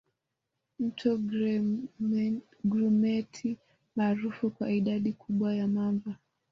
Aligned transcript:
Mto 0.79 1.17
Grumeti 2.63 3.57
maarufu 3.95 4.49
kwa 4.49 4.71
idadi 4.71 5.13
kubwa 5.13 5.55
ya 5.55 5.67
mamba 5.67 6.15